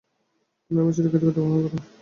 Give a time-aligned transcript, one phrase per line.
[0.63, 1.81] পুনরায় আমার চিরকৃতজ্ঞতা গ্রহণ করুন।